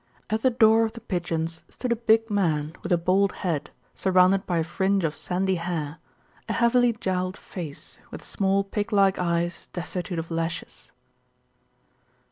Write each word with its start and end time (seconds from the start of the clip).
At 0.31 0.41
the 0.41 0.49
door 0.49 0.83
of 0.83 0.93
The 0.93 0.99
Pigeons 0.99 1.61
stood 1.69 1.91
a 1.91 1.95
big 1.95 2.31
man 2.31 2.73
with 2.81 2.91
a 2.91 2.97
bald 2.97 3.33
head 3.45 3.69
surrounded 3.93 4.47
by 4.47 4.57
a 4.57 4.63
fringe 4.63 5.03
of 5.03 5.13
sandy 5.13 5.57
hair, 5.57 5.99
a 6.49 6.53
heavily 6.53 6.93
jowled 6.93 7.37
face, 7.37 7.99
with 8.09 8.23
small 8.23 8.63
pig 8.63 8.91
like 8.91 9.19
eyes 9.19 9.69
destitute 9.73 10.17
of 10.17 10.31
lashes. 10.31 10.91